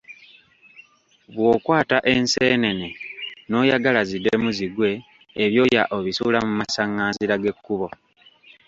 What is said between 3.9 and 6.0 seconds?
ziddemu zigwe ebyoya